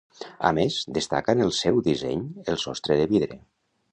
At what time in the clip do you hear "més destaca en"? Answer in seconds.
0.59-1.43